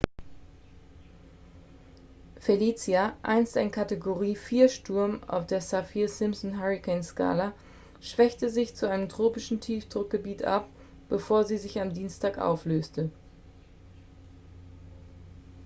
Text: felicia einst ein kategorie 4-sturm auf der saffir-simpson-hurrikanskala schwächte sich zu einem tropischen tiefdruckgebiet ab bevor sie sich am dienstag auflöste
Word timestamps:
felicia 2.39 3.15
einst 3.21 3.55
ein 3.55 3.69
kategorie 3.69 4.35
4-sturm 4.35 5.23
auf 5.29 5.45
der 5.45 5.61
saffir-simpson-hurrikanskala 5.61 7.53
schwächte 8.01 8.49
sich 8.49 8.73
zu 8.75 8.89
einem 8.89 9.09
tropischen 9.09 9.59
tiefdruckgebiet 9.59 10.43
ab 10.43 10.67
bevor 11.07 11.43
sie 11.43 11.59
sich 11.59 11.79
am 11.79 11.93
dienstag 11.93 12.39
auflöste 12.39 13.11